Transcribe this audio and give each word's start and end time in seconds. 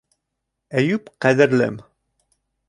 Әйүп 0.81 1.11
ҡәҙерлем! 1.27 1.79